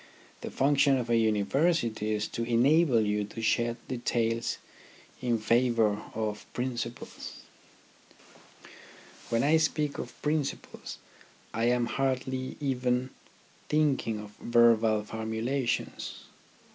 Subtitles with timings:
[0.41, 4.57] The function of a University is to enable you to shed details
[5.21, 7.33] in favour of prin 28 THE RHYTHM OF EDUCATION
[8.09, 8.69] ciples.
[9.31, 10.97] When I speak of principles
[11.53, 13.11] I am hardly even
[13.69, 16.23] thinking of verbal formulations.